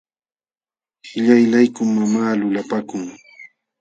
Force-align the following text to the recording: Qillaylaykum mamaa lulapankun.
Qillaylaykum 1.05 1.87
mamaa 1.97 2.33
lulapankun. 2.39 3.03